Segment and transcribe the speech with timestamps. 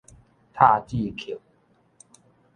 [0.51, 1.39] 塔志克